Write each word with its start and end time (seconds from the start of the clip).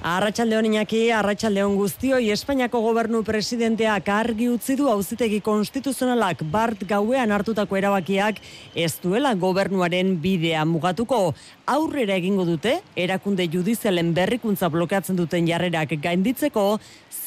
Arratxaldeon 0.00 0.64
inaki, 0.64 1.10
arratxaldeon 1.12 1.74
guztioi, 1.76 2.30
Espainiako 2.32 2.80
gobernu 2.80 3.18
presidenteak 3.20 4.06
argi 4.08 4.46
utzi 4.48 4.72
du 4.78 4.86
auzitegi 4.88 5.42
konstituzionalak 5.44 6.40
bart 6.48 6.86
gauean 6.88 7.28
hartutako 7.36 7.76
erabakiak 7.76 8.40
ez 8.72 8.94
duela 9.02 9.34
gobernuaren 9.36 10.14
bidea 10.22 10.64
mugatuko. 10.64 11.34
Aurrera 11.68 12.16
egingo 12.16 12.48
dute, 12.48 12.78
erakunde 12.96 13.44
judizialen 13.52 14.14
berrikuntza 14.16 14.72
blokeatzen 14.72 15.20
duten 15.20 15.44
jarrerak 15.44 15.92
gainditzeko, 16.00 16.78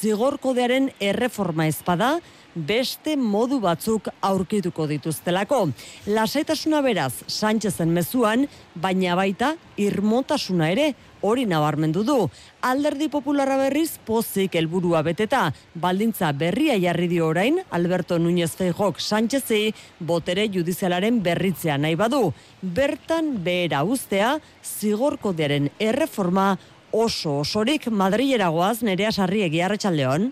zigorkodearen 0.01 0.89
erreforma 0.97 1.69
ezpada, 1.69 2.15
beste 2.55 3.15
modu 3.17 3.59
batzuk 3.59 4.09
aurkituko 4.21 4.87
dituztelako. 4.87 5.67
Lasaitasuna 6.07 6.81
beraz, 6.85 7.13
Sánchezen 7.27 7.89
mezuan, 7.93 8.47
baina 8.75 9.15
baita 9.15 9.53
irmotasuna 9.77 10.69
ere, 10.71 10.93
hori 11.23 11.45
nabarmendu 11.47 12.03
du. 12.03 12.17
Alderdi 12.67 13.07
popularra 13.09 13.57
berriz 13.57 13.97
pozik 14.05 14.57
helburua 14.59 15.01
beteta, 15.07 15.45
baldintza 15.75 16.31
berria 16.35 16.75
jarri 16.79 17.07
dio 17.07 17.27
orain, 17.31 17.61
Alberto 17.71 18.19
Núñez 18.19 18.51
Feijok 18.59 18.99
Sánchezi, 18.99 19.73
botere 19.99 20.49
judizialaren 20.51 21.21
berritzea 21.23 21.77
nahi 21.77 21.95
badu. 21.95 22.33
Bertan 22.61 23.37
behera 23.43 23.83
ustea, 23.83 24.37
zigorkodearen 24.63 25.71
erreforma 25.79 26.53
oso 26.93 27.39
osorik 27.41 27.89
Madrileragoaz 27.89 28.83
nerea 28.85 29.11
sarri 29.11 29.41
egiarretxaldeon. 29.47 30.31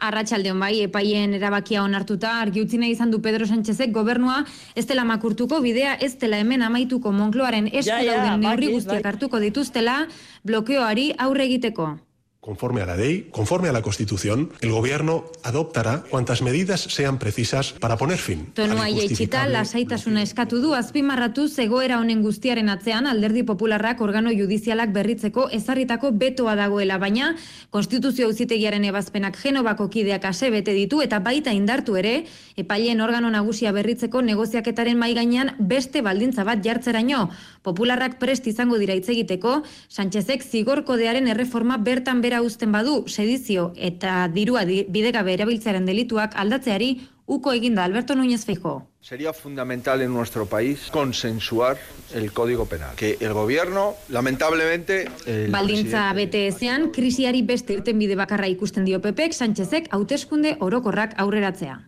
Arratxaldeon 0.00 0.60
bai, 0.60 0.72
epaien 0.86 1.34
erabakia 1.36 1.84
onartuta, 1.84 2.34
argi 2.40 2.64
utzi 2.64 2.80
nahi 2.80 2.94
izan 2.96 3.10
du 3.12 3.20
Pedro 3.20 3.46
Sánchezek 3.46 3.92
gobernua, 3.92 4.42
ez 4.74 4.86
dela 4.88 5.04
makurtuko 5.04 5.60
bidea, 5.60 5.96
ez 6.00 6.14
dela 6.18 6.40
hemen 6.40 6.62
amaituko 6.66 7.12
Monkloaren 7.12 7.68
esku 7.70 7.92
ja, 7.92 8.02
ja, 8.04 8.20
dauden 8.20 8.46
neurri 8.46 8.72
guztiak 8.74 9.06
hartuko 9.06 9.40
dituztela, 9.42 10.06
blokeoari 10.44 11.10
aurre 11.18 11.46
egiteko. 11.50 11.92
Conforme 12.40 12.80
a 12.80 12.86
la 12.86 12.96
ley, 12.96 13.28
conforme 13.30 13.68
a 13.68 13.72
la 13.72 13.82
Constitución, 13.82 14.50
el 14.62 14.70
Gobierno 14.70 15.24
adoptará 15.42 16.04
cuantas 16.08 16.40
medidas 16.40 16.80
sean 16.80 17.18
precisas 17.18 17.74
para 17.74 17.98
poner 17.98 18.16
fin. 18.16 18.46
Tonua 18.54 18.86
jaitsita, 18.88 19.46
lasaitasuna 19.46 20.22
eskatu 20.24 20.56
du, 20.62 20.72
azpimarratu 20.72 21.50
zegoera 21.52 21.98
honen 22.00 22.22
guztiaren 22.24 22.70
atzean, 22.72 23.06
alderdi 23.06 23.42
popularrak 23.44 24.00
organo 24.00 24.32
judizialak 24.32 24.88
berritzeko 24.94 25.50
ezarritako 25.52 26.14
betoa 26.16 26.54
dagoela, 26.56 26.96
baina 26.96 27.34
Konstituzio 27.68 28.30
auzitegiaren 28.30 28.88
ebazpenak 28.88 29.36
genovako 29.36 29.90
kideak 29.92 30.24
ase 30.24 30.48
bete 30.48 30.72
ditu 30.72 31.02
eta 31.04 31.20
baita 31.20 31.52
indartu 31.52 31.98
ere, 32.00 32.24
epaileen 32.56 33.04
organo 33.04 33.28
nagusia 33.28 33.68
berritzeko 33.76 34.24
negoziaketaren 34.24 34.96
mai 34.96 35.12
gainean 35.12 35.52
beste 35.58 36.00
baldintza 36.00 36.48
bat 36.48 36.64
jartzeraino. 36.64 37.28
Popularrak 37.60 38.16
prest 38.18 38.48
izango 38.48 38.80
dira 38.80 38.96
hitz 38.96 39.10
egiteko, 39.12 39.60
Sánchezek 39.92 40.40
zigorkodearen 40.40 41.28
erreforma 41.28 41.76
bertan 41.76 42.22
bera 42.24 42.39
uzten 42.42 42.72
badu 42.72 43.04
sedizio 43.08 43.72
eta 43.76 44.28
dirua 44.28 44.64
bidegabe 44.64 45.34
erabiltzaren 45.34 45.86
delituak 45.86 46.36
aldatzeari 46.36 46.94
uko 47.30 47.52
eginda 47.52 47.84
Alberto 47.84 48.16
Núñez 48.16 48.44
Feijo. 48.44 48.88
Sería 49.00 49.32
fundamental 49.32 50.02
en 50.02 50.12
nuestro 50.12 50.46
país 50.46 50.88
consensuar 50.90 51.78
el 52.12 52.32
Código 52.32 52.66
Penal. 52.66 52.96
Que 52.96 53.16
el 53.20 53.32
gobierno, 53.32 53.94
lamentablemente... 54.08 55.08
El 55.26 55.50
Baldintza 55.50 56.12
BTS-ean, 56.12 56.90
krisiari 56.90 57.42
beste 57.42 57.78
irten 57.78 57.98
bide 57.98 58.16
bakarra 58.16 58.48
ikusten 58.48 58.84
dio 58.84 59.00
Pepek, 59.00 59.32
Sánchezek 59.32 59.88
hauteskunde 59.94 60.56
orokorrak 60.58 61.14
aurreratzea. 61.16 61.78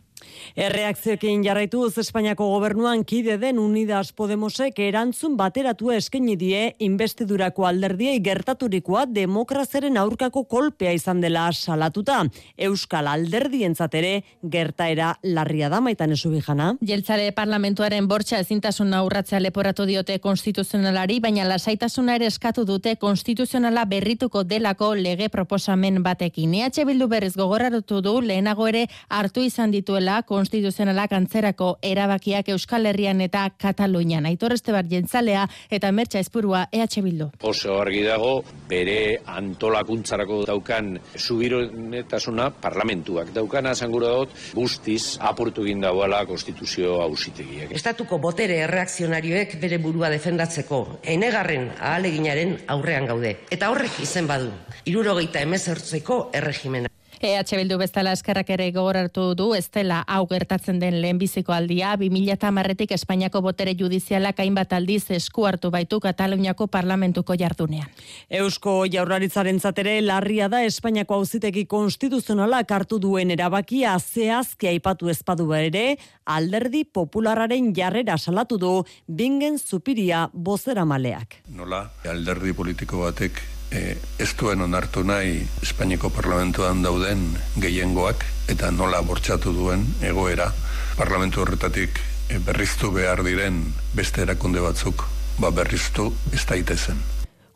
Erreakzioekin 0.52 1.40
jarraituz 1.46 1.96
Espainiako 1.98 2.44
gobernuan 2.50 3.06
kide 3.08 3.38
den 3.40 3.56
Unidas 3.58 4.10
Podemosek 4.12 4.76
erantzun 4.84 5.38
bateratu 5.38 5.88
eskaini 5.94 6.34
die 6.36 6.74
investidurako 6.84 7.64
alderdiei 7.64 8.18
gertaturikoa 8.20 9.06
demokrazeren 9.08 9.96
aurkako 9.96 10.42
kolpea 10.44 10.92
izan 10.92 11.22
dela 11.24 11.46
salatuta. 11.52 12.18
Euskal 12.58 13.08
alderdientzat 13.08 13.94
ere 13.96 14.10
gertaera 14.42 15.14
larria 15.22 15.70
da 15.72 15.80
maitan 15.80 16.12
esu 16.12 16.28
bijana. 16.34 16.74
Jeltzare 16.84 17.30
parlamentuaren 17.32 18.08
bortxa 18.08 18.42
ezintasun 18.44 18.92
aurratzea 18.92 19.40
leporatu 19.40 19.88
diote 19.88 20.18
konstituzionalari, 20.20 21.18
baina 21.20 21.48
lasaitasuna 21.48 22.18
ere 22.20 22.28
eskatu 22.28 22.66
dute 22.68 22.96
konstituzionala 23.00 23.86
berrituko 23.88 24.44
delako 24.44 24.92
lege 25.00 25.30
proposamen 25.32 26.02
batekin. 26.02 26.52
EH 26.60 26.84
Bildu 26.84 27.08
berriz 27.08 27.32
gogorratu 27.40 28.02
du 28.04 28.20
lehenago 28.20 28.68
ere 28.68 28.86
hartu 29.08 29.40
izan 29.40 29.72
dituela 29.72 30.20
konstituzionalak 30.42 31.12
antzerako 31.14 31.76
erabakiak 31.86 32.48
Euskal 32.50 32.88
Herrian 32.90 33.20
eta 33.22 33.44
Katalunian. 33.60 34.26
Aitor 34.26 34.56
Estebar 34.56 34.88
jentzalea 34.90 35.44
eta 35.70 35.92
mertxa 35.94 36.18
espurua 36.22 36.64
EH 36.74 37.02
Bildu. 37.04 37.28
Oso 37.46 37.76
argi 37.78 38.02
dago 38.02 38.32
bere 38.68 39.20
antolakuntzarako 39.36 40.40
daukan 40.48 40.96
subironetasuna 41.16 42.48
parlamentuak. 42.64 43.30
Daukana 43.36 43.74
zangura 43.74 44.10
dut 44.16 44.34
guztiz 44.56 45.18
apurtu 45.22 45.66
egin 45.68 45.84
dagoela 45.86 46.24
konstituzio 46.26 46.98
hausitegiak. 47.04 47.76
Estatuko 47.78 48.18
botere 48.18 48.58
erreakzionarioek 48.66 49.58
bere 49.62 49.78
burua 49.82 50.10
defendatzeko 50.10 50.82
enegarren 51.14 51.70
ahaleginaren 51.78 52.56
aurrean 52.74 53.06
gaude. 53.06 53.36
Eta 53.50 53.70
horrek 53.70 54.02
izen 54.02 54.26
badu, 54.26 54.50
irurogeita 54.90 55.44
emezertzeko 55.46 56.24
erregimena. 56.34 56.90
EH 57.22 57.54
Bildu 57.54 57.76
bezala 57.78 58.10
eskerrak 58.16 58.48
ere 58.50 58.64
gogoratu 58.74 59.28
du 59.38 59.44
ez 59.54 59.68
dela 59.70 60.00
hau 60.10 60.24
gertatzen 60.26 60.80
den 60.82 60.96
lehenbiziko 61.04 61.54
aldia 61.54 61.92
2010etik 62.00 62.90
Espainiako 62.96 63.44
botere 63.44 63.76
judizialak 63.78 64.42
hainbat 64.42 64.74
aldiz 64.74 65.04
esku 65.14 65.46
hartu 65.46 65.70
baitu 65.70 66.00
Kataluniako 66.02 66.66
parlamentuko 66.66 67.36
jardunean. 67.38 67.86
Eusko 68.26 68.74
Jaurlaritzaren 68.90 69.62
zatere 69.62 70.00
larria 70.02 70.50
da 70.50 70.64
Espainiako 70.66 71.20
auzitegi 71.22 71.62
konstituzionala 71.70 72.64
hartu 72.66 72.98
duen 72.98 73.30
erabakia 73.30 73.94
zehazki 74.00 74.72
aipatu 74.74 75.14
ezpadu 75.14 75.52
ere 75.54 75.96
alderdi 76.26 76.82
populararen 76.84 77.70
jarrera 77.72 78.18
salatu 78.18 78.58
du 78.58 78.76
bingen 79.06 79.62
zupiria 79.62 80.28
bozera 80.32 80.84
maleak. 80.84 81.44
Nola, 81.54 81.84
alderdi 82.02 82.52
politiko 82.52 83.06
batek 83.06 83.61
e, 83.72 83.96
ez 84.18 84.30
duen 84.38 84.60
onartu 84.60 85.02
nahi 85.06 85.40
Espainiko 85.64 86.10
parlamentuan 86.12 86.82
dauden 86.84 87.24
gehiengoak 87.64 88.24
eta 88.52 88.70
nola 88.70 89.00
bortxatu 89.06 89.54
duen 89.56 89.86
egoera 90.12 90.50
parlamentu 90.98 91.42
horretatik 91.44 92.00
e, 92.28 92.38
berriztu 92.38 92.92
behar 92.92 93.24
diren 93.26 93.64
beste 93.96 94.22
erakunde 94.26 94.60
batzuk 94.64 95.06
ba 95.40 95.50
berriztu 95.50 96.12
ez 96.32 96.44
daitezen. 96.48 97.11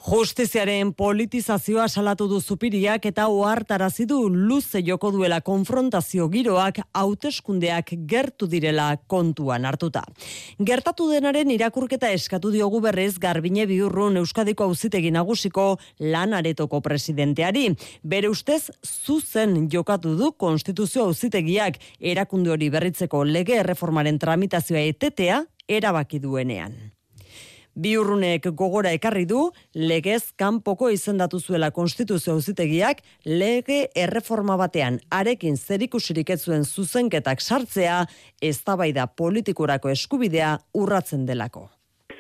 Justiziaren 0.07 0.93
politizazioa 0.95 1.89
salatu 1.91 2.29
du 2.31 2.37
zupiriak 2.39 3.09
eta 3.09 3.25
ohartarazi 3.27 4.05
du 4.07 4.29
luze 4.31 4.79
joko 4.87 5.11
duela 5.11 5.41
konfrontazio 5.43 6.29
giroak 6.31 6.79
hauteskundeak 6.95 7.91
gertu 8.07 8.47
direla 8.47 8.87
kontuan 9.11 9.67
hartuta. 9.67 10.05
Gertatu 10.63 11.09
denaren 11.11 11.51
irakurketa 11.51 12.13
eskatu 12.15 12.55
diogu 12.55 12.79
berrez 12.85 13.19
Garbine 13.19 13.67
Biurrun 13.67 14.23
Euskadiko 14.23 14.71
Auzitegi 14.71 15.11
Nagusiko 15.11 15.73
lan 15.99 16.39
aretoko 16.39 16.81
presidenteari. 16.81 17.73
Bere 18.05 18.31
ustez 18.31 18.71
zuzen 18.87 19.67
jokatu 19.73 20.15
du 20.15 20.33
Konstituzio 20.39 21.11
Auzitegiak 21.11 21.83
erakunde 21.99 22.55
hori 22.55 22.71
berritzeko 22.71 23.25
lege 23.25 23.59
erreformaren 23.59 24.23
tramitazioa 24.23 24.87
etetea 24.87 25.43
erabaki 25.67 26.23
duenean. 26.23 26.96
Biurrunek 27.77 28.47
gogora 28.57 28.89
ekarri 28.97 29.27
du, 29.29 29.51
legez 29.77 30.33
kanpoko 30.41 30.89
izendatu 30.89 31.37
zuela 31.37 31.69
konstituzio 31.77 32.33
auzitegiak 32.33 33.03
lege 33.29 33.83
erreforma 33.93 34.57
batean 34.57 34.97
arekin 35.13 35.59
zerikusirik 35.61 36.33
ez 36.33 36.39
zuen 36.49 36.65
zuzenketak 36.65 37.45
sartzea 37.45 37.99
eztabaida 38.41 39.05
politikurako 39.07 39.93
eskubidea 39.93 40.55
urratzen 40.73 41.27
delako. 41.29 41.67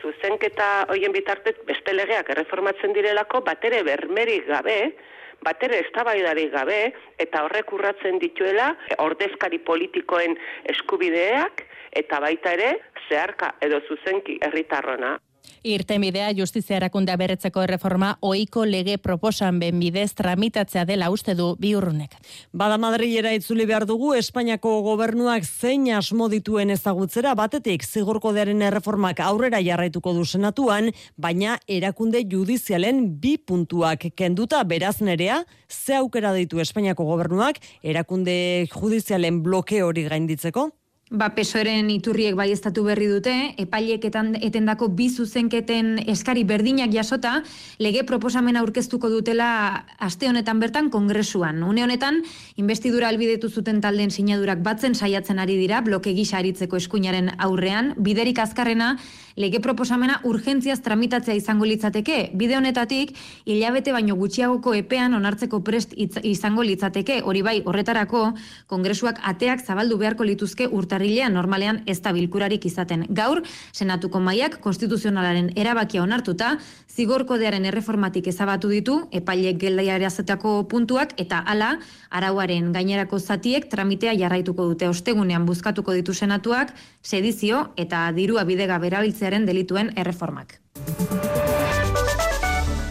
Zuzenketa 0.03 0.69
hoien 0.93 1.17
bitartez 1.17 1.57
beste 1.65 1.95
legeak 1.97 2.29
erreformatzen 2.37 2.93
direlako 2.93 3.41
batere 3.47 3.81
bermerik 3.87 4.45
gabe, 4.51 4.93
batere 5.41 5.81
eztabaidari 5.87 6.51
gabe 6.53 6.81
eta 7.23 7.47
horrek 7.47 7.73
urratzen 7.73 8.21
dituela 8.21 8.75
ordezkari 8.99 9.63
politikoen 9.65 10.37
eskubideak 10.75 11.65
eta 11.97 12.21
baita 12.21 12.53
ere 12.59 12.75
zeharka 13.09 13.55
edo 13.65 13.81
zuzenki 13.89 14.37
herritarrona. 14.45 15.17
Irtenbidea 15.67 16.31
justizia 16.37 16.77
erakundea 16.77 17.17
berretzeko 17.17 17.63
erreforma 17.65 18.13
ohiko 18.21 18.65
lege 18.65 18.97
proposan 18.99 19.59
ben 19.61 19.81
bidez 19.81 20.13
tramitatzea 20.15 20.85
dela 20.85 21.11
uste 21.11 21.35
du 21.35 21.49
biurrunek. 21.61 22.15
Bada 22.53 22.79
Madrilera 22.79 23.33
itzuli 23.35 23.67
behar 23.67 23.87
dugu 23.87 24.15
Espainiako 24.15 24.81
gobernuak 24.87 25.45
zein 25.45 25.89
asmo 25.95 26.29
dituen 26.33 26.71
ezagutzera 26.71 27.35
batetik 27.35 27.85
zigorkodearen 27.85 28.63
erreformak 28.63 29.21
aurrera 29.21 29.61
jarraituko 29.63 30.15
du 30.15 30.25
senatuan, 30.25 30.91
baina 31.17 31.59
erakunde 31.67 32.23
judizialen 32.31 33.05
bi 33.21 33.37
puntuak 33.39 34.09
kenduta 34.17 34.63
beraz 34.65 35.01
nerea, 35.01 35.45
ze 35.69 35.97
aukera 35.97 36.33
ditu 36.35 36.61
Espainiako 36.61 37.05
gobernuak 37.05 37.61
erakunde 37.83 38.67
judizialen 38.73 39.43
bloke 39.43 39.83
hori 39.83 40.09
gainditzeko? 40.09 40.71
Ba, 41.07 41.29
pesoeren 41.37 41.87
iturriek 41.95 42.35
bai 42.35 42.49
estatu 42.51 42.83
berri 42.83 43.07
dute, 43.07 43.31
epailek 43.63 44.09
etendako 44.09 44.89
bi 44.91 45.05
zuzenketen 45.07 46.01
eskari 46.11 46.43
berdinak 46.43 46.91
jasota, 46.91 47.45
lege 47.79 48.03
proposamena 48.03 48.59
aurkeztuko 48.65 49.07
dutela 49.13 49.85
aste 50.03 50.27
honetan 50.27 50.59
bertan 50.59 50.91
kongresuan. 50.91 51.63
Une 51.63 51.85
honetan, 51.85 52.25
investidura 52.59 53.07
albidetu 53.07 53.47
zuten 53.47 53.79
talden 53.81 54.11
sinadurak 54.11 54.65
batzen 54.67 54.99
saiatzen 54.99 55.39
ari 55.39 55.55
dira, 55.55 55.79
bloke 55.81 56.11
gisa 56.11 56.41
aritzeko 56.41 56.75
eskuinaren 56.83 57.31
aurrean, 57.39 57.95
biderik 57.97 58.43
azkarrena, 58.43 58.97
lege 59.37 59.61
proposamena 59.61 60.21
urgentziaz 60.25 60.81
tramitatzea 60.81 61.37
izango 61.37 61.67
litzateke. 61.69 62.31
Bide 62.35 62.57
honetatik, 62.57 63.13
hilabete 63.45 63.93
baino 63.93 64.17
gutxiagoko 64.17 64.73
epean 64.75 65.15
onartzeko 65.15 65.61
prest 65.65 65.93
izango 65.97 66.65
litzateke. 66.65 67.21
Hori 67.23 67.43
bai, 67.45 67.57
horretarako, 67.65 68.23
kongresuak 68.67 69.21
ateak 69.23 69.61
zabaldu 69.65 69.99
beharko 70.01 70.25
lituzke 70.25 70.69
urtarrilean 70.73 71.37
normalean 71.37 71.83
ez 71.87 71.99
da 72.01 72.15
bilkurarik 72.17 72.65
izaten. 72.65 73.05
Gaur, 73.11 73.43
senatuko 73.73 74.21
maiak 74.25 74.59
konstituzionalaren 74.65 75.53
erabakia 75.57 76.03
onartuta, 76.03 76.57
zigorkodearen 76.97 77.69
erreformatik 77.69 78.31
ezabatu 78.33 78.73
ditu, 78.73 78.97
epailek 79.13 79.61
geldaiareazetako 79.61 80.57
puntuak, 80.71 81.13
eta 81.21 81.43
hala, 81.45 81.75
arauaren 82.11 82.73
gainerako 82.73 83.21
zatiek 83.21 83.69
tramitea 83.69 84.17
jarraituko 84.17 84.65
dute 84.71 84.89
ostegunean 84.89 85.45
buzkatuko 85.45 85.93
ditu 85.93 86.15
senatuak, 86.15 86.73
sedizio 87.03 87.67
eta 87.77 88.07
dirua 88.17 88.47
bidega 88.49 88.79
berabiltzea 88.81 89.26
korrupzioaren 89.27 89.47
delituen 89.47 89.93
erreformak. 89.97 90.61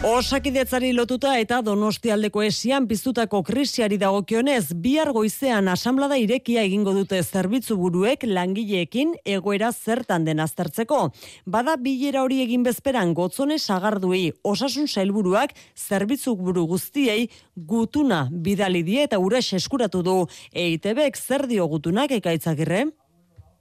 Osakidetzari 0.06 0.92
lotuta 0.94 1.32
eta 1.40 1.62
donostialdeko 1.66 2.42
esian 2.46 2.86
piztutako 2.86 3.42
krisiari 3.42 3.96
dagokionez, 3.98 4.72
bihar 4.72 5.10
goizean 5.12 5.66
asamblada 5.68 6.16
irekia 6.16 6.62
egingo 6.62 6.92
dute 6.94 7.22
zerbitzu 7.22 7.76
buruek 7.76 8.22
langileekin 8.22 9.16
egoera 9.24 9.72
zertan 9.72 10.24
den 10.24 10.38
aztertzeko. 10.38 11.10
Bada 11.44 11.76
bilera 11.76 12.22
hori 12.22 12.42
egin 12.44 12.62
bezperan 12.62 13.14
gotzone 13.14 13.58
sagardui 13.58 14.32
osasun 14.44 14.86
sailburuak 14.86 15.56
zerbitzu 15.74 16.36
buru 16.36 16.66
guztiei 16.66 17.28
gutuna 17.56 18.28
bidali 18.30 18.84
die 18.84 19.02
eta 19.02 19.18
ures 19.18 19.52
eskuratu 19.58 20.04
du. 20.06 20.20
EITBek 20.52 21.16
zer 21.16 21.48
dio 21.48 21.66
gutunak 21.66 22.12
ekaitzagirre? 22.12 22.86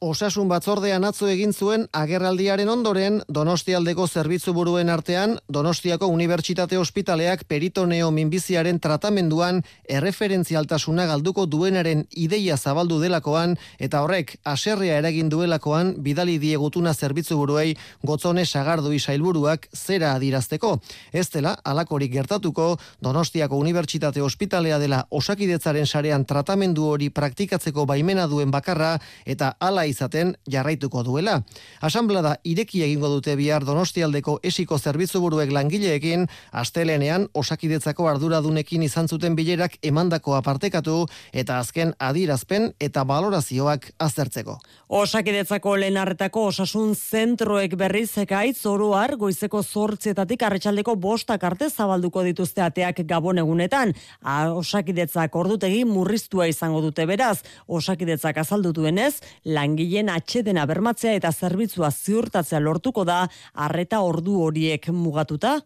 Osasun 0.04 0.50
batzordean 0.52 1.06
atzo 1.08 1.30
egin 1.32 1.54
zuen 1.56 1.86
agerraldiaren 1.96 2.68
ondoren 2.68 3.22
Donostialdeko 3.32 4.08
zerbitzu 4.08 4.52
buruen 4.54 4.90
artean 4.92 5.38
Donostiako 5.48 6.10
Unibertsitate 6.12 6.78
Ospitaleak 6.78 7.46
peritoneo 7.48 8.10
minbiziaren 8.12 8.80
tratamenduan 8.84 9.62
erreferentzialtasuna 9.88 11.06
galduko 11.08 11.46
duenaren 11.46 12.04
ideia 12.12 12.58
zabaldu 12.58 13.00
delakoan 13.00 13.56
eta 13.80 14.02
horrek 14.04 14.36
aserrea 14.44 14.98
eragin 15.00 15.30
duelakoan 15.32 15.94
bidali 16.04 16.36
diegutuna 16.44 16.94
zerbitzu 16.94 17.38
buruei 17.40 17.78
gotzone 18.04 18.46
sagardu 18.46 18.92
isailburuak 18.92 19.70
zera 19.74 20.12
adirazteko. 20.16 20.80
Ez 21.14 21.30
dela, 21.30 21.56
alakorik 21.64 22.12
gertatuko 22.12 22.76
Donostiako 23.00 23.56
Unibertsitate 23.64 24.22
Ospitalea 24.22 24.78
dela 24.78 25.06
osakidetzaren 25.10 25.88
sarean 25.88 26.26
tratamendu 26.26 26.92
hori 26.92 27.10
praktikatzeko 27.10 27.86
baimena 27.86 28.28
duen 28.28 28.52
bakarra 28.52 28.98
eta 29.26 29.56
izaten 29.86 30.36
jarraituko 30.52 31.04
duela. 31.04 31.42
Asamblada 31.82 32.36
ireki 32.44 32.84
egingo 32.86 33.10
dute 33.14 33.36
bihar 33.36 33.66
Donostialdeko 33.66 34.40
esiko 34.44 34.78
zerbitzu 34.80 35.22
buruek 35.24 35.52
langileekin, 35.52 36.28
astelenean 36.52 37.28
osakidetzako 37.34 38.10
arduradunekin 38.10 38.84
izan 38.84 39.08
zuten 39.08 39.36
bilerak 39.36 39.78
emandako 39.84 40.36
apartekatu 40.36 41.06
eta 41.34 41.60
azken 41.60 41.94
adirazpen 42.00 42.72
eta 42.80 43.04
balorazioak 43.04 43.92
aztertzeko. 44.00 44.58
Osakidetzako 44.88 45.76
lehenarretako 45.82 46.46
osasun 46.52 46.94
zentroek 46.96 47.76
berriz 47.80 48.12
ekaitz 48.22 48.66
oroar 48.70 49.16
goizeko 49.20 49.64
zortzietatik 49.64 50.44
arretxaldeko 50.46 50.96
bostak 50.96 51.44
arte 51.44 51.70
zabalduko 51.70 52.24
dituzte 52.24 52.62
ateak 52.62 53.02
gabon 53.10 53.42
egunetan. 53.42 53.94
A, 54.22 54.52
osakidetzak 54.54 55.36
ordutegi 55.36 55.84
murriztua 55.90 56.48
izango 56.48 56.82
dute 56.86 57.06
beraz. 57.10 57.40
Osakidetzak 57.68 58.38
azaldutuenez, 58.44 59.22
lang 59.46 59.75
langileen 59.76 60.10
atxedena 60.10 60.64
bermatzea 60.66 61.16
eta 61.20 61.32
zerbitzua 61.32 61.90
ziurtatzea 61.92 62.60
lortuko 62.64 63.04
da 63.04 63.28
arreta 63.54 64.00
ordu 64.02 64.40
horiek 64.46 64.88
mugatuta 64.90 65.60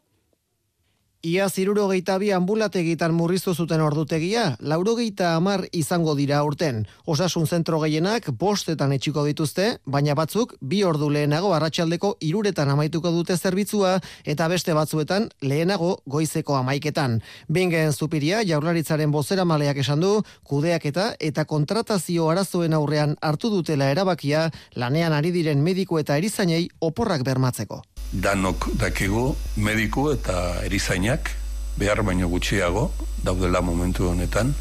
Ia 1.21 1.49
ziruro 1.49 1.89
bi 2.19 2.31
ambulategitan 2.31 3.13
murriztu 3.13 3.53
zuten 3.53 3.81
ordutegia, 3.81 4.55
lauro 4.61 4.95
geita 4.95 5.35
amar 5.35 5.65
izango 5.73 6.15
dira 6.15 6.41
urten. 6.43 6.87
Osasun 7.05 7.45
zentro 7.45 7.77
gehienak 7.81 8.29
bostetan 8.39 8.93
etxiko 8.93 9.25
dituzte, 9.25 9.79
baina 9.85 10.15
batzuk 10.15 10.55
bi 10.61 10.81
ordu 10.83 11.09
lehenago 11.09 11.53
arratsaldeko 11.53 12.15
iruretan 12.21 12.69
amaituko 12.69 13.11
dute 13.11 13.35
zerbitzua 13.35 13.99
eta 14.23 14.47
beste 14.47 14.73
batzuetan 14.73 15.27
lehenago 15.41 15.97
goizeko 16.05 16.55
amaiketan. 16.55 17.19
Bingen 17.49 17.91
zupiria, 17.91 18.39
jaurlaritzaren 18.47 19.11
bozera 19.11 19.43
maleak 19.43 19.83
esan 19.83 19.99
du, 19.99 20.23
kudeak 20.43 20.85
eta 20.85 21.15
eta 21.19 21.43
kontratazio 21.43 22.29
arazoen 22.29 22.73
aurrean 22.73 23.17
hartu 23.19 23.49
dutela 23.49 23.91
erabakia 23.91 24.49
lanean 24.75 25.11
ari 25.11 25.35
diren 25.35 25.59
mediku 25.61 25.99
eta 25.99 26.15
erizainei 26.15 26.69
oporrak 26.79 27.27
bermatzeko 27.27 27.83
danok 28.13 28.69
dakigu 28.73 29.35
mediku 29.57 30.09
eta 30.11 30.63
erizainak 30.65 31.29
behar 31.77 32.01
baino 32.03 32.27
gutxiago 32.29 32.91
daudela 33.23 33.61
momentu 33.61 34.09
honetan 34.09 34.53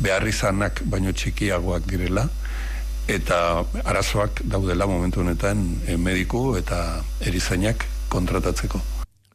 behar 0.00 0.26
izanak 0.28 0.82
baino 0.84 1.12
txikiagoak 1.12 1.86
direla 1.86 2.28
eta 3.08 3.64
arazoak 3.84 4.42
daudela 4.44 4.86
momentu 4.86 5.20
honetan 5.20 5.64
eh, 5.86 5.96
mediku 5.96 6.56
eta 6.56 7.02
erizainak 7.20 7.84
kontratatzeko. 8.08 8.80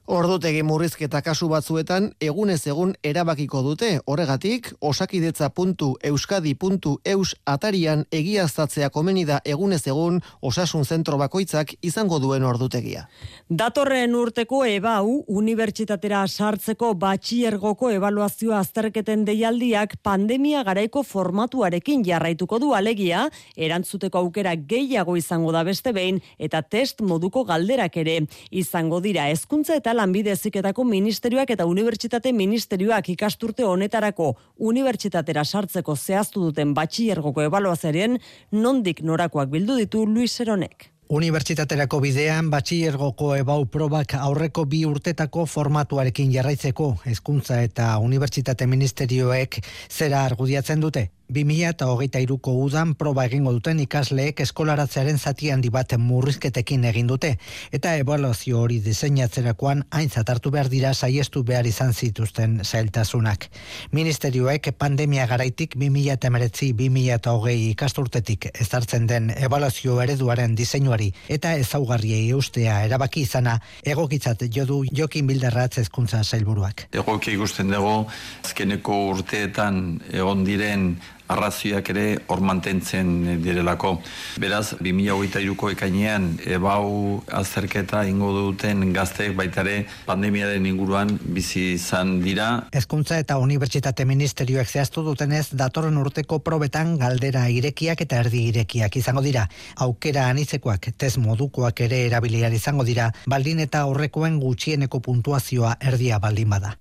Ordutegi 0.08 0.62
murrizketa 0.64 1.20
kasu 1.20 1.50
batzuetan 1.52 2.06
egunez 2.24 2.62
egun 2.72 2.94
erabakiko 3.04 3.60
dute. 3.66 4.00
Horregatik, 4.08 4.70
osakidetza.euskadi.eus 4.80 7.36
atarian 7.44 8.08
egiaztatzea 8.16 8.88
komeni 8.96 9.28
da 9.28 9.44
egunez 9.44 9.84
egun 9.92 10.24
osasun 10.40 10.86
zentro 10.86 11.18
bakoitzak 11.20 11.74
izango 11.84 12.22
duen 12.24 12.46
ordutegia. 12.48 13.12
Datorren 13.50 14.16
urteko 14.16 14.64
ebau, 14.70 15.26
unibertsitatera 15.28 16.28
sartzeko 16.28 16.94
batxiergoko 16.96 17.92
evaluazioa 17.98 18.60
azterketen 18.64 19.26
deialdiak 19.28 19.98
pandemia 20.08 20.64
garaiko 20.64 21.04
formatuarekin 21.04 22.06
jarraituko 22.08 22.64
du 22.64 22.72
alegia, 22.80 23.28
erantzuteko 23.58 24.24
aukera 24.24 24.56
gehiago 24.56 25.18
izango 25.20 25.52
da 25.52 25.68
beste 25.68 25.92
behin, 25.92 26.24
eta 26.40 26.64
test 26.64 27.04
moduko 27.04 27.44
galderak 27.44 27.98
ere 28.00 28.24
izango 28.52 29.02
dira 29.04 29.28
hezkuntza 29.28 29.76
eta 29.76 29.97
lanbide 29.98 30.32
eziketako 30.36 30.86
ministerioak 30.88 31.56
eta 31.56 31.66
unibertsitate 31.66 32.34
ministerioak 32.34 33.10
ikasturte 33.16 33.66
honetarako 33.68 34.34
unibertsitatera 34.72 35.46
sartzeko 35.46 35.96
zehaztu 35.96 36.50
duten 36.50 36.76
batxiergoko 36.78 37.48
ebaluazerien 37.48 38.20
nondik 38.52 39.02
norakoak 39.02 39.50
bildu 39.50 39.80
ditu 39.82 40.06
Luis 40.06 40.40
Eronek. 40.46 40.92
Unibertsitaterako 41.08 42.02
bidean 42.04 42.50
batxiergoko 42.52 43.30
ebau 43.40 43.62
probak 43.72 44.18
aurreko 44.20 44.66
bi 44.68 44.82
urtetako 44.84 45.46
formatuarekin 45.48 46.34
jarraitzeko 46.34 46.88
hezkuntza 47.06 47.62
eta 47.64 47.94
unibertsitate 48.04 48.68
ministerioek 48.68 49.62
zera 49.88 50.26
argudiatzen 50.28 50.84
dute. 50.84 51.06
2000 51.34 51.70
eta 51.70 51.88
hogeita 51.92 52.20
iruko 52.24 52.54
udan 52.64 52.94
proba 52.96 53.26
egingo 53.28 53.52
duten 53.52 53.80
ikasleek 53.84 54.40
eskolaratzearen 54.46 55.18
zati 55.18 55.52
handi 55.52 55.70
bat 55.70 55.94
murrizketekin 55.98 56.86
egin 56.88 57.08
dute, 57.08 57.34
eta 57.72 57.96
evaluazio 58.00 58.62
hori 58.62 58.80
diseinatzerakoan 58.84 59.84
hain 59.92 60.10
zatartu 60.10 60.52
behar 60.52 60.70
dira 60.70 60.94
saiestu 60.94 61.44
behar 61.44 61.68
izan 61.68 61.94
zituzten 61.94 62.62
zailtasunak. 62.64 63.48
Ministerioek 63.92 64.72
pandemia 64.78 65.28
garaitik 65.28 65.76
2000 65.76 66.14
eta 66.14 66.30
meretzi 66.30 66.72
2000 66.74 67.16
eta 67.20 67.34
hogei 67.36 67.70
ikasturtetik 67.72 68.50
ezartzen 68.54 69.08
den 69.08 69.30
evaluazio 69.36 70.00
ereduaren 70.02 70.56
diseinuari 70.56 71.12
eta 71.28 71.54
ezaugarriei 71.60 72.30
eustea 72.32 72.80
erabaki 72.86 73.26
izana 73.28 73.58
egokitzat 73.84 74.48
jodu 74.54 74.84
jokin 74.92 75.28
bilderratz 75.28 75.78
ezkuntza 75.84 76.24
zailburuak. 76.24 76.88
Egoki 76.94 77.36
ikusten 77.36 77.72
dugu, 77.72 78.08
azkeneko 78.46 78.98
urteetan 79.12 80.00
egon 80.14 80.44
diren 80.48 80.90
arrazioak 81.28 81.90
ere 81.94 82.06
hor 82.28 82.42
mantentzen 82.42 83.42
direlako. 83.44 83.98
Beraz, 84.42 84.78
2008ko 84.80 85.72
ekainean, 85.74 86.30
ebau 86.46 87.22
azerketa 87.34 88.04
ingo 88.08 88.32
duten 88.36 88.86
gazteek 88.96 89.36
baitare 89.38 89.78
pandemiaren 90.08 90.66
inguruan 90.70 91.14
bizi 91.22 91.74
izan 91.76 92.18
dira. 92.24 92.50
Ezkuntza 92.72 93.20
eta 93.20 93.38
Unibertsitate 93.44 94.06
Ministerioek 94.06 94.70
zehaztu 94.70 95.04
dutenez, 95.06 95.48
datorren 95.52 95.98
urteko 96.02 96.40
probetan 96.46 96.96
galdera 97.02 97.48
irekiak 97.52 98.02
eta 98.08 98.24
erdi 98.26 98.48
irekiak 98.54 99.00
izango 99.02 99.24
dira. 99.26 99.48
Aukera 99.86 100.28
anitzekoak, 100.32 100.92
tez 100.98 101.16
modukoak 101.22 101.86
ere 101.88 102.06
erabiliar 102.08 102.54
izango 102.54 102.88
dira, 102.88 103.12
baldin 103.28 103.64
eta 103.68 103.86
horrekoen 103.90 104.40
gutxieneko 104.42 105.04
puntuazioa 105.04 105.78
erdia 105.92 106.20
baldin 106.24 106.50
bada. 106.56 106.78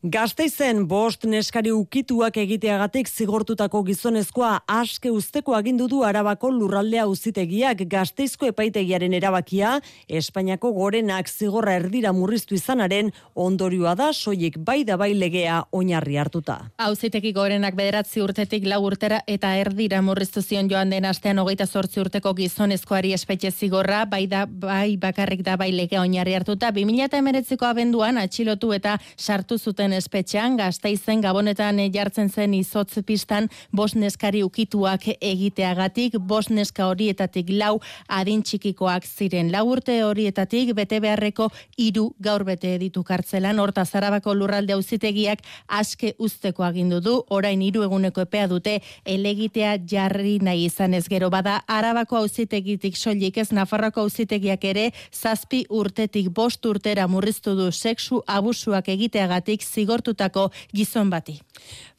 Gazteizen 0.00 0.86
bost 0.88 1.26
neskari 1.28 1.74
ukituak 1.76 2.38
egiteagatik 2.40 3.08
zigortutako 3.08 3.82
gizonezkoa 3.84 4.52
aske 4.72 5.10
usteko 5.12 5.52
agindu 5.52 5.88
du 5.92 5.98
Arabako 6.08 6.48
lurraldea 6.54 7.02
uzitegiak 7.04 7.82
Gazteizko 7.84 8.48
epaitegiaren 8.48 9.12
erabakia 9.12 9.74
Espainiako 10.08 10.70
gorenak 10.72 11.28
zigorra 11.28 11.74
erdira 11.76 12.14
murriztu 12.16 12.56
izanaren 12.56 13.10
ondorioa 13.34 13.92
da 13.94 14.06
soilik 14.14 14.56
bai 14.56 14.86
da 14.88 14.96
bai 14.96 15.10
legea 15.12 15.58
oinarri 15.70 16.16
hartuta. 16.16 16.56
Auzitegi 16.78 17.34
gorenak 17.36 17.76
bederatzi 17.76 18.24
urtetik 18.24 18.64
lau 18.64 18.80
urtera 18.88 19.20
eta 19.26 19.52
erdira 19.60 20.00
murriztu 20.00 20.40
zion 20.40 20.72
joan 20.72 20.96
den 20.96 21.04
astean 21.04 21.44
hogeita 21.44 21.66
zortzi 21.66 22.00
urteko 22.00 22.32
gizonezkoari 22.40 23.12
espetxe 23.18 23.50
zigorra 23.50 24.06
bai 24.06 24.24
da 24.26 24.46
bai 24.48 24.96
bakarrik 24.96 25.44
da 25.44 25.60
bai 25.60 25.74
legea 25.76 26.00
oinarri 26.00 26.40
hartuta 26.40 26.72
2008ko 26.72 27.68
abenduan 27.74 28.16
atxilotu 28.16 28.72
eta 28.72 28.96
sartu 29.18 29.58
zuten 29.58 29.89
zuten 29.90 29.98
espetxean, 29.98 30.56
gaztaizen 30.56 31.20
gabonetan 31.20 31.78
jartzen 31.92 32.30
zen 32.30 32.54
izotz 32.54 33.02
pistan 33.06 33.48
bos 33.72 33.94
neskari 33.94 34.42
ukituak 34.42 35.02
egiteagatik, 35.20 36.18
bos 36.18 36.48
neska 36.50 36.86
horietatik 36.86 37.50
lau 37.50 37.80
adin 38.08 38.42
txikikoak 38.42 39.04
ziren. 39.04 39.50
Lau 39.50 39.66
urte 39.66 40.02
horietatik 40.04 40.74
bete 40.74 41.00
beharreko 41.00 41.50
hiru 41.76 42.12
gaur 42.20 42.44
bete 42.44 42.78
ditu 42.78 43.02
kartzelan, 43.02 43.58
horta 43.58 43.84
zarabako 43.84 44.34
lurralde 44.34 44.72
auzitegiak 44.74 45.42
aske 45.68 46.14
usteko 46.18 46.62
agindu 46.62 47.00
du, 47.00 47.16
orain 47.28 47.60
hiru 47.60 47.82
eguneko 47.82 48.22
epea 48.22 48.46
dute 48.46 48.80
elegitea 49.04 49.76
jarri 49.86 50.38
nahi 50.38 50.66
izan 50.66 50.94
ez 50.94 51.06
gero. 51.08 51.30
Bada, 51.30 51.62
arabako 51.66 52.16
auzitegitik 52.22 52.96
soilik 52.96 53.36
ez 53.38 53.50
Nafarroko 53.52 54.02
auzitegiak 54.02 54.64
ere 54.64 54.90
zazpi 55.12 55.64
urtetik 55.68 56.30
bost 56.30 56.64
urtera 56.66 57.06
murriztu 57.08 57.56
du 57.56 57.70
sexu 57.72 58.22
abusuak 58.26 58.88
egiteagatik 58.88 59.62
zigortutako 59.80 60.48
gizon 60.76 61.10
bati. 61.10 61.38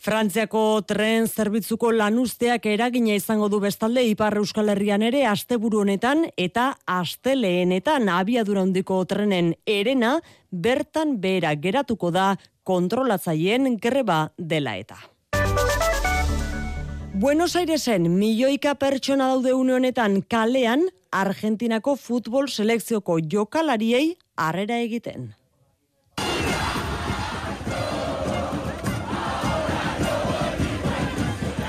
Frantziako 0.01 0.81
tren 0.89 1.27
zerbitzuko 1.27 1.91
lanusteak 1.93 2.65
eragina 2.69 3.15
izango 3.17 3.49
du 3.49 3.59
bestalde 3.63 4.03
Ipar 4.09 4.37
Euskal 4.41 4.71
Herrian 4.73 5.05
ere 5.05 5.25
asteburu 5.29 5.83
honetan 5.85 6.25
eta 6.37 6.71
asteleenetan 6.99 8.09
abiadura 8.09 8.63
handiko 8.65 9.03
trenen 9.05 9.53
erena 9.65 10.15
bertan 10.51 11.19
behera 11.21 11.53
geratuko 11.55 12.11
da 12.11 12.35
kontrolatzaileen 12.63 13.77
greba 13.81 14.31
dela 14.37 14.77
eta. 14.77 14.97
Buenos 17.21 17.55
Airesen 17.59 18.07
milioika 18.09 18.73
pertsona 18.81 19.27
daude 19.29 19.53
une 19.53 19.75
honetan 19.75 20.21
kalean 20.25 20.87
Argentinako 21.11 21.97
futbol 21.99 22.47
selekzioko 22.47 23.19
jokalariei 23.33 24.15
harrera 24.39 24.79
egiten. 24.79 25.33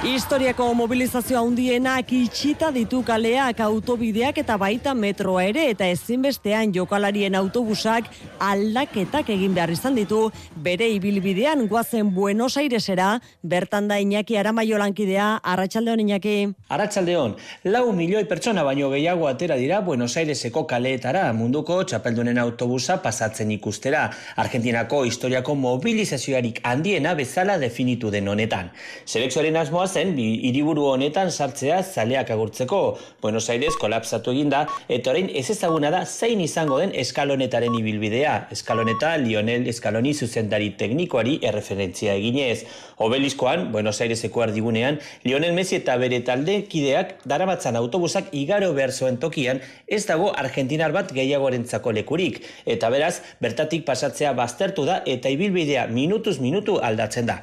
Historiako 0.03 0.65
mobilizazio 0.75 1.39
handienak 1.39 2.09
itxita 2.11 2.73
ditu 2.75 3.05
kaleak 3.07 3.61
autobideak 3.63 4.41
eta 4.43 4.57
baita 4.59 4.97
metroa 4.99 5.45
ere 5.47 5.69
eta 5.71 5.87
ezinbestean 5.87 6.73
jokalarien 6.75 7.37
autobusak 7.39 8.09
aldaketak 8.43 9.31
egin 9.31 9.55
behar 9.55 9.71
izan 9.71 9.95
ditu. 9.95 10.25
Bere 10.59 10.89
ibilbidean 10.91 11.69
guazen 11.71 12.11
Buenos 12.17 12.57
Airesera 12.59 13.21
bertan 13.45 13.87
da 13.87 14.01
Iñaki 14.03 14.37
Aramaio 14.41 14.81
lankidea. 14.83 15.37
Arratsaldeon 15.37 16.03
Iñaki. 16.03 16.35
Arratsaldeon 16.69 17.37
lau 17.71 17.93
milioi 17.93 18.25
pertsona 18.25 18.67
baino 18.67 18.91
gehiago 18.91 19.31
atera 19.31 19.55
dira 19.55 19.81
Buenos 19.87 20.17
Aireseko 20.17 20.67
kaleetara. 20.67 21.29
Munduko 21.33 21.79
txapeldunen 21.85 22.43
autobusa 22.43 22.99
pasatzen 23.07 23.55
ikustera. 23.55 24.11
Argentinako 24.35 25.05
historiako 25.05 25.55
mobilizazioarik 25.55 26.59
handiena 26.65 27.15
bezala 27.15 27.61
definitu 27.63 28.11
den 28.11 28.27
honetan. 28.35 28.75
Selekzioaren 29.07 29.63
asmoa 29.63 29.92
zen 29.93 30.15
bi 30.17 30.25
hiriburu 30.49 30.87
honetan 30.89 31.31
sartzea 31.31 31.83
zaleak 31.83 32.31
agurtzeko. 32.33 32.81
Buenos 33.21 33.45
Aires 33.53 33.75
kolapsatu 33.81 34.33
eginda 34.33 34.63
eta 34.89 35.13
orain 35.13 35.29
ez 35.29 35.45
ezaguna 35.53 35.91
da 35.93 36.05
zein 36.07 36.41
izango 36.41 36.79
den 36.81 36.95
eskalonetaren 37.03 37.75
ibilbidea. 37.77 38.35
Eskaloneta 38.57 39.17
Lionel 39.21 39.69
Eskaloni 39.69 40.15
zuzendari 40.15 40.71
teknikoari 40.81 41.39
erreferentzia 41.51 42.15
eginez. 42.17 42.65
Obeliskoan, 43.03 43.67
Buenos 43.73 44.01
Aireseko 44.01 44.45
ardigunean, 44.47 45.01
Lionel 45.25 45.53
Messi 45.53 45.77
eta 45.81 45.97
bere 46.01 46.23
talde 46.25 46.61
kideak 46.71 47.17
daramatzan 47.29 47.77
autobusak 47.77 48.31
igaro 48.33 48.73
behar 48.77 48.93
zuen 48.93 49.19
tokian, 49.21 49.61
ez 49.87 50.05
dago 50.07 50.31
argentinar 50.39 50.95
bat 50.95 51.13
gehiagoarentzako 51.13 51.93
lekurik. 51.99 52.41
Eta 52.65 52.89
beraz, 52.95 53.17
bertatik 53.43 53.85
pasatzea 53.89 54.33
baztertu 54.39 54.87
da 54.89 55.03
eta 55.07 55.33
ibilbidea 55.35 55.89
minutuz 55.91 56.39
minutu 56.41 56.79
aldatzen 56.81 57.29
da. 57.29 57.41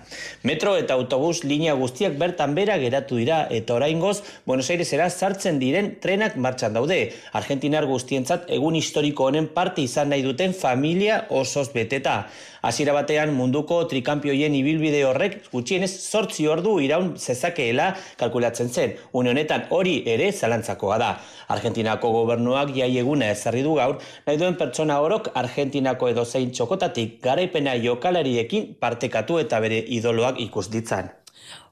Metro 0.48 0.77
eta 0.79 0.96
autobus 0.96 1.44
linea 1.44 1.75
guztiak 1.77 2.18
bert 2.18 2.38
bertan 2.39 2.55
bera 2.55 2.77
geratu 2.79 3.17
dira 3.17 3.48
eta 3.51 3.75
oraingoz 3.75 4.24
Buenos 4.46 4.69
Airesera 4.69 5.10
sartzen 5.10 5.60
diren 5.60 6.00
trenak 6.00 6.38
martxan 6.38 6.74
daude. 6.74 7.12
Argentinar 7.34 7.86
guztientzat 7.86 8.48
egun 8.48 8.75
historiko 8.75 9.25
honen 9.27 9.48
parte 9.48 9.81
izan 9.81 10.10
nahi 10.10 10.24
duten 10.24 10.53
familia 10.53 11.25
osoz 11.29 11.74
beteta. 11.74 12.29
Hasiera 12.62 12.93
batean 12.93 13.34
munduko 13.36 13.81
trikampioien 13.91 14.55
ibilbide 14.55 15.03
horrek 15.03 15.50
gutxienez 15.51 15.91
8 15.91 16.48
ordu 16.48 16.79
iraun 16.79 17.17
zezakeela 17.17 17.96
kalkulatzen 18.17 18.69
zen. 18.69 18.96
Une 19.13 19.31
honetan 19.31 19.67
hori 19.69 20.03
ere 20.08 20.31
zalantzakoa 20.31 20.98
da. 20.98 21.12
Argentinako 21.50 22.12
gobernuak 22.12 22.72
jai 22.75 22.91
eguna 23.00 23.31
ezarri 23.36 23.63
du 23.63 23.75
gaur, 23.75 24.00
nahi 24.27 24.38
duen 24.38 24.55
pertsona 24.55 25.01
orok 25.01 25.31
Argentinako 25.36 26.12
edozein 26.13 26.51
txokotatik 26.51 27.19
garaipena 27.24 27.75
jokalariekin 27.75 28.75
partekatu 28.79 29.39
eta 29.39 29.60
bere 29.60 29.84
idoloak 30.00 30.39
ikus 30.39 30.69
ditzan. 30.69 31.18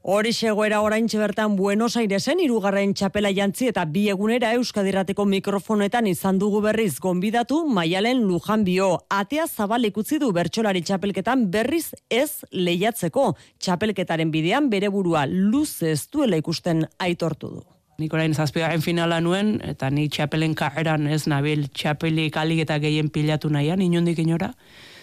Hori 0.02 0.32
xegoera 0.32 0.82
orain 0.82 1.08
bertan 1.12 1.56
Buenos 1.56 1.98
Airesen 1.98 2.40
irugarren 2.40 2.94
txapela 2.94 3.32
jantzi 3.36 3.68
eta 3.68 3.86
bi 3.86 4.08
egunera 4.10 4.54
Euskadirateko 4.54 5.26
mikrofonetan 5.26 6.08
izan 6.08 6.40
dugu 6.40 6.62
berriz 6.62 7.00
gonbidatu 7.00 7.66
Maialen 7.68 8.24
Lujan 8.24 8.64
bio. 8.64 9.00
Atea 9.10 9.48
zabal 9.48 9.86
ikutzi 9.86 10.20
du 10.20 10.32
bertsolari 10.32 10.82
txapelketan 10.82 11.50
berriz 11.52 11.94
ez 12.10 12.44
lehiatzeko. 12.52 13.36
Txapelketaren 13.60 14.32
bidean 14.32 14.70
bere 14.70 14.90
burua 14.90 15.26
luz 15.28 15.84
ez 15.84 16.08
duela 16.08 16.38
ikusten 16.38 16.86
aitortu 17.00 17.50
du. 17.50 17.64
Nik 17.98 18.14
orain 18.14 18.34
zazpigaren 18.34 18.84
finala 18.86 19.18
nuen, 19.26 19.56
eta 19.66 19.90
ni 19.90 20.04
txapelen 20.14 20.54
karreran 20.56 21.08
ez 21.10 21.24
nabil 21.26 21.66
txapelik 21.74 22.36
alik 22.38 22.62
eta 22.68 22.78
gehien 22.78 23.10
pilatu 23.10 23.50
nahian, 23.50 23.82
inondik 23.82 24.20
inora. 24.22 24.52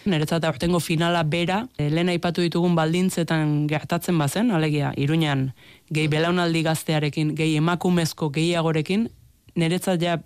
Neretzat 0.04 0.44
aurtengo 0.44 0.80
finala 0.84 1.22
bera, 1.24 1.62
e, 1.78 1.88
lehen 1.88 2.10
aipatu 2.12 2.42
ditugun 2.44 2.74
baldintzetan 2.76 3.66
gertatzen 3.70 4.18
bazen, 4.20 4.50
alegia, 4.52 4.92
iruñan, 5.00 5.52
gehi 5.88 6.10
belaunaldi 6.12 6.62
gaztearekin, 6.66 7.32
gehi 7.38 7.56
emakumezko 7.56 8.28
gehiagorekin, 8.34 9.08
niretzat 9.56 10.02
ja 10.02 10.18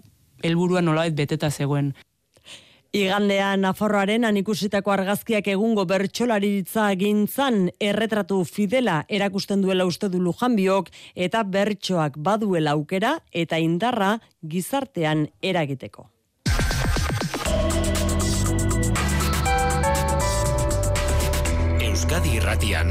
helburua 0.43 0.83
nolait 0.83 1.15
beteta 1.15 1.51
zegoen. 1.51 1.93
Igandean 2.97 3.61
Nafarroaren 3.61 4.25
anikusitako 4.25 4.95
argazkiak 4.95 5.51
egungo 5.53 5.85
bertsolariritza 5.87 6.89
gintzan 6.97 7.67
erretratu 7.79 8.41
fidela 8.49 9.03
erakusten 9.09 9.61
duela 9.63 9.85
uste 9.85 10.09
du 10.09 10.23
Lujanbiok 10.25 10.89
eta 11.15 11.45
bertsoak 11.45 12.17
baduela 12.17 12.73
aukera 12.73 13.19
eta 13.31 13.61
indarra 13.61 14.15
gizartean 14.41 15.29
eragiteko. 15.43 16.09
Euskadi 22.09 22.39
Irratian, 22.39 22.89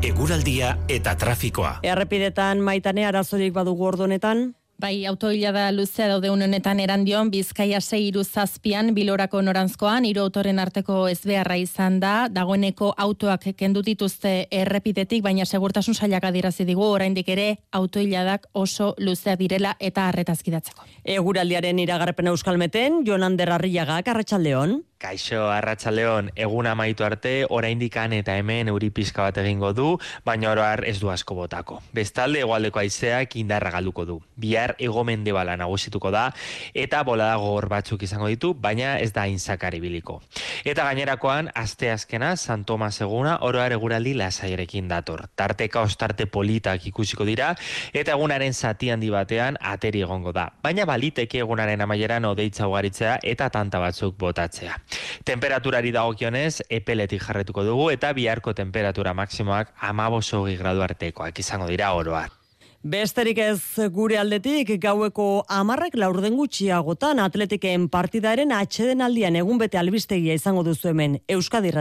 eguraldia 0.00 0.70
eta 0.88 1.12
trafikoa. 1.20 1.82
Errepidetan 1.84 2.62
maitane 2.64 3.02
arazorik 3.04 3.52
badugu 3.52 3.84
ordonetan? 3.90 4.38
Bai, 4.84 5.06
autoila 5.06 5.48
da 5.48 5.70
luzea 5.72 6.10
daude 6.10 6.28
honetan 6.28 6.80
erandion, 6.84 7.30
bizkaia 7.32 7.78
iru 7.96 8.20
zazpian, 8.22 8.92
bilorako 8.94 9.40
norantzkoan, 9.40 10.04
hiru 10.04 10.20
autoren 10.20 10.58
arteko 10.58 11.08
ezbeharra 11.08 11.56
izan 11.56 12.00
da, 12.00 12.28
dagoeneko 12.28 12.92
autoak 12.98 13.48
kendutituzte 13.56 14.46
errepidetik, 14.50 15.22
baina 15.22 15.46
segurtasun 15.46 15.94
sailak 15.94 16.24
adirazi 16.24 16.66
digu, 16.68 16.84
oraindik 16.84 17.30
ere 17.30 17.60
autoiladak 17.72 18.44
oso 18.52 18.94
luzea 18.98 19.36
direla 19.36 19.74
eta 19.80 20.10
harretazkidatzeko. 20.10 20.84
Eguraldiaren 21.02 21.78
iragarpen 21.78 22.26
euskalmeten, 22.26 23.06
Jonander 23.06 23.56
Arriagak, 23.56 24.08
Arratxaldeon. 24.08 24.82
Kaixo 25.04 25.50
Arratsaldeon 25.52 26.30
egun 26.36 26.66
amaitu 26.70 27.04
arte 27.04 27.32
oraindik 27.52 27.96
eta 27.96 28.36
hemen 28.36 28.68
euri 28.68 28.88
pizka 28.90 29.22
bat 29.22 29.36
egingo 29.36 29.72
du, 29.72 29.98
baina 30.24 30.50
oro 30.50 30.62
ez 30.82 30.98
du 30.98 31.10
asko 31.10 31.34
botako. 31.34 31.80
Bestalde 31.92 32.40
hegoaldeko 32.40 32.78
haizeak 32.78 33.36
indarra 33.36 33.70
galduko 33.70 34.04
du. 34.04 34.20
Bihar 34.36 34.73
ipar 34.74 34.94
egomendebala 34.94 35.56
nagusituko 35.56 36.10
da, 36.10 36.32
eta 36.74 37.02
bolada 37.02 37.36
gogor 37.36 37.68
batzuk 37.68 38.02
izango 38.02 38.28
ditu, 38.28 38.54
baina 38.54 38.98
ez 38.98 39.12
da 39.12 39.26
inzakari 39.26 39.80
biliko. 39.80 40.20
Eta 40.64 40.84
gainerakoan, 40.84 41.50
aste 41.54 41.90
azkena, 41.90 42.36
San 42.36 42.64
Tomas 42.64 43.00
eguna, 43.00 43.38
oroar 43.42 43.72
eguraldi 43.72 44.14
lasairekin 44.14 44.88
dator. 44.88 45.26
Tarteka 45.36 45.80
ostarte 45.80 46.26
politak 46.26 46.86
ikusiko 46.86 47.24
dira, 47.24 47.54
eta 47.92 48.12
egunaren 48.12 48.52
zati 48.54 48.90
handi 48.90 49.10
batean 49.10 49.56
ateri 49.60 50.02
egongo 50.02 50.32
da. 50.32 50.50
Baina 50.62 50.84
baliteke 50.84 51.40
egunaren 51.40 51.80
amaieran 51.80 52.24
odeitza 52.24 52.68
ugaritzea 52.68 53.18
eta 53.22 53.50
tanta 53.50 53.78
batzuk 53.78 54.16
botatzea. 54.18 54.78
Temperaturari 55.24 55.92
dagokionez, 55.92 56.62
epeletik 56.68 57.22
jarretuko 57.22 57.64
dugu 57.64 57.90
eta 57.90 58.12
biharko 58.12 58.54
temperatura 58.54 59.14
maksimoak 59.14 59.74
amaboso 59.80 60.44
gradu 60.44 60.82
artekoak 60.82 61.38
izango 61.38 61.66
dira 61.66 61.92
oroar. 61.94 62.43
Besterik 62.84 63.38
ez 63.40 63.88
gure 63.88 64.18
aldetik 64.20 64.74
gaueko 64.76 65.46
amarrak 65.48 65.94
laurden 65.96 66.34
gutxiagotan 66.36 67.22
atletiken 67.24 67.86
partidaren 67.88 68.52
atxeden 68.52 69.00
aldian 69.00 69.38
egun 69.40 69.56
bete 69.62 69.80
albistegia 69.80 70.36
izango 70.36 70.66
duzu 70.66 70.90
hemen 70.90 71.16
Euskadi 71.26 71.72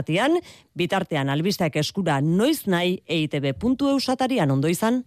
bitartean 0.73 1.29
albisteak 1.29 1.75
eskura 1.75 2.21
noiz 2.21 2.67
nahi 2.67 3.01
eitb.eusatarian 3.05 4.51
ondo 4.51 4.69
izan. 4.71 5.03